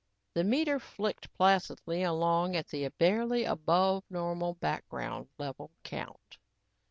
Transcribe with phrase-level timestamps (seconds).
[0.33, 6.39] The meter flicked placidly along at the barely above normal background level count.